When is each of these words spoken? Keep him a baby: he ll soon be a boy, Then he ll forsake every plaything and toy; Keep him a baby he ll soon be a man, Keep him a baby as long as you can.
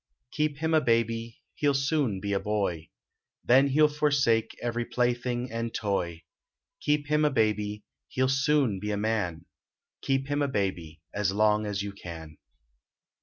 Keep 0.31 0.57
him 0.57 0.73
a 0.73 0.81
baby: 0.81 1.43
he 1.53 1.69
ll 1.69 1.75
soon 1.75 2.19
be 2.19 2.33
a 2.33 2.39
boy, 2.39 2.89
Then 3.45 3.67
he 3.67 3.79
ll 3.83 3.87
forsake 3.87 4.57
every 4.59 4.83
plaything 4.83 5.51
and 5.51 5.71
toy; 5.75 6.23
Keep 6.79 7.05
him 7.05 7.23
a 7.23 7.29
baby 7.29 7.83
he 8.07 8.23
ll 8.23 8.27
soon 8.27 8.79
be 8.79 8.89
a 8.89 8.97
man, 8.97 9.45
Keep 10.01 10.27
him 10.27 10.41
a 10.41 10.47
baby 10.47 11.01
as 11.13 11.31
long 11.31 11.67
as 11.67 11.83
you 11.83 11.91
can. 11.91 12.39